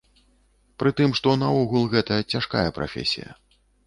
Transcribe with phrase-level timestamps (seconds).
[0.83, 3.29] Прытым, што наогул гэта цяжкая прафесія.